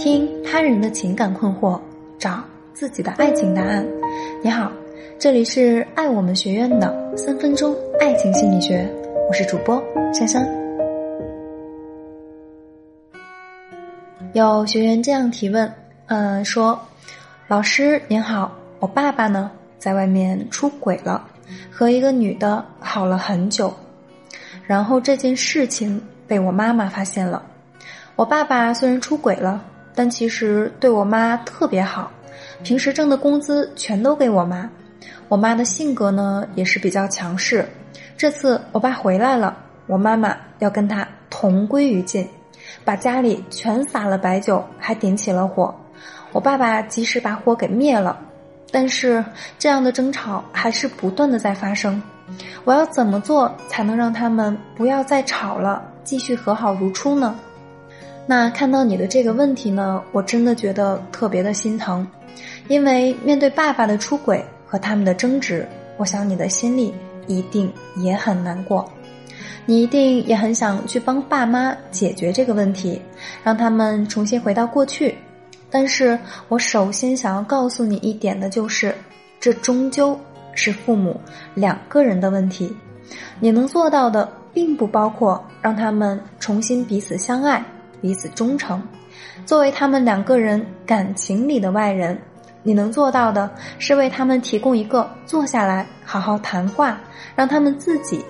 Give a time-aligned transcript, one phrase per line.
[0.00, 1.78] 听他人的情感困惑，
[2.18, 3.86] 找自己的爱情答案。
[4.42, 4.72] 你好，
[5.18, 8.90] 这里是爱我们学院的三分钟爱情心理学，
[9.28, 9.78] 我是主播
[10.14, 10.42] 珊珊。
[14.32, 15.70] 有学员这样提问，
[16.06, 16.80] 嗯，说
[17.46, 21.28] ：“老师您好，我爸爸呢在外面出轨了，
[21.70, 23.70] 和一个女的好了很久，
[24.66, 27.42] 然后这件事情被我妈妈发现了。”
[28.16, 29.62] 我爸爸虽然出轨了，
[29.94, 32.10] 但其实对我妈特别好，
[32.62, 34.68] 平时挣的工资全都给我妈。
[35.28, 37.68] 我妈的性格呢也是比较强势。
[38.16, 42.28] 这次我爸回来了，我妈妈要跟他同归于尽，
[42.84, 45.74] 把家里全撒了白酒，还点起了火。
[46.32, 48.18] 我爸爸及时把火给灭了，
[48.70, 49.24] 但是
[49.58, 52.00] 这样的争吵还是不断的在发生。
[52.64, 57.34] 我要怎么做才能让他们不要再吵了，继续和好如初呢？
[58.30, 62.06] 那看到你的这个问题呢，我真的觉得特别的心疼，
[62.68, 66.94] 因为面对爸爸的出轨和他们的争执，我想你的心里
[67.26, 68.88] 一定也很难过，
[69.66, 73.02] 你一定也很想去帮爸妈解决这个问题，
[73.42, 75.12] 让他们重新回到过去。
[75.68, 78.94] 但是我首先想要告诉你一点的就是，
[79.40, 80.16] 这终究
[80.54, 81.20] 是父母
[81.52, 82.72] 两个人的问题，
[83.40, 87.60] 你能做到的并不包括让他们重新彼此相爱。
[88.00, 88.82] 彼此忠诚，
[89.44, 92.18] 作为他们两个人感情里的外人，
[92.62, 97.00] 你能做到的是为他们提供一个坐下来好好谈话，
[97.34, 98.24] 让他们自己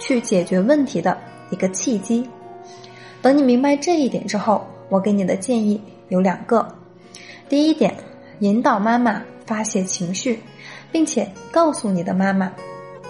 [0.00, 1.18] 去解决问题的
[1.50, 2.28] 一个契机。
[3.20, 6.66] 等你明白这一点之后，我给你的建议有两个：
[7.48, 7.94] 第一点，
[8.38, 10.38] 引导妈妈发泄情绪，
[10.92, 12.52] 并且告诉你的妈妈，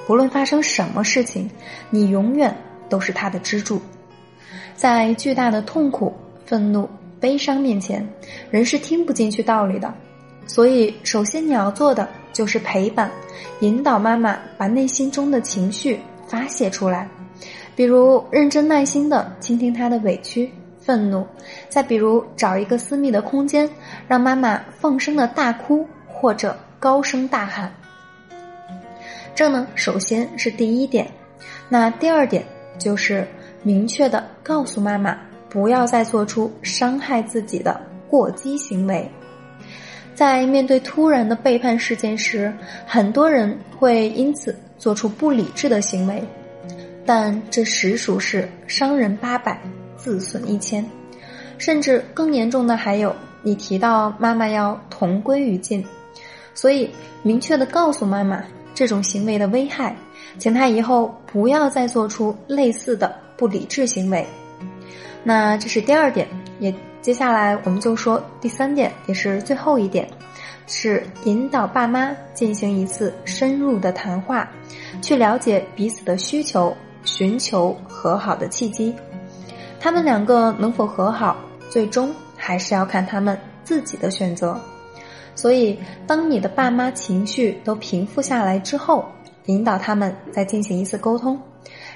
[0.07, 1.51] 不论发生什么事情，
[1.91, 2.57] 你永远
[2.89, 3.81] 都是她的支柱。
[4.75, 6.89] 在巨大的痛苦、愤怒、
[7.21, 8.07] 悲伤面前，
[8.51, 9.93] 人是听不进去道理的。
[10.47, 13.11] 所以，首先你要做的就是陪伴，
[13.61, 17.09] 引导妈妈把内心中的情绪发泄出来。
[17.77, 21.23] 比如，认真耐心的倾听她的委屈、愤怒；
[21.69, 23.69] 再比如，找一个私密的空间，
[24.07, 27.71] 让妈妈放声的大哭或者高声大喊。
[29.35, 31.07] 这呢，首先是第一点。
[31.69, 32.43] 那第二点
[32.79, 33.27] 就是。
[33.63, 39.11] 明确的告诉妈妈，不要再做出伤害自己的过激行为。
[40.15, 42.53] 在面对突然的背叛事件时，
[42.87, 46.23] 很多人会因此做出不理智的行为，
[47.07, 49.61] 但这实属是伤人八百，
[49.97, 50.85] 自损一千。
[51.57, 55.85] 甚至更严重的还有，你提到妈妈要同归于尽，
[56.55, 56.89] 所以
[57.23, 58.45] 明确的告诉妈妈
[58.75, 59.97] 这种行为的危害，
[60.39, 63.13] 请她以后不要再做出类似的。
[63.39, 64.27] 不理智行为，
[65.23, 66.27] 那这是第二点，
[66.59, 70.07] 也接下来我们就说第三点，也是最后一点，
[70.67, 74.51] 是引导爸妈进行一次深入的谈话，
[75.01, 78.93] 去了解彼此的需求，寻求和好的契机。
[79.79, 81.37] 他们两个能否和好，
[81.71, 84.61] 最终还是要看他们自己的选择。
[85.37, 89.07] 所以，当你的爸妈情绪都平复下来之后，
[89.47, 91.41] 引导他们再进行一次沟通。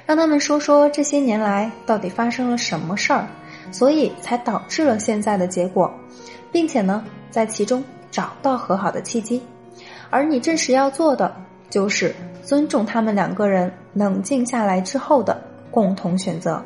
[0.06, 3.26] 让他们说说这些年来到底发生了什么事儿，
[3.70, 5.92] 所以才导致了现在的结果，
[6.50, 9.40] 并且呢，在其中找到和好的契机。
[10.10, 11.34] 而你这时要做的
[11.70, 16.62] 就是尊重他们两个人冷静下来之后的共同选择。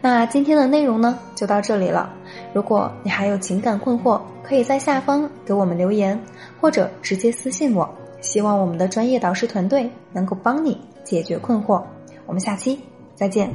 [0.00, 2.08] 那今天的内容呢，就到这里了。
[2.54, 6.18] 如果你还有情感困惑，可以在下方给我们留言，
[6.60, 7.88] 或者直接私信我。
[8.20, 11.82] 希望我们的专业导师团队能够帮你解决困惑。
[12.28, 12.78] 我们下期
[13.16, 13.52] 再见。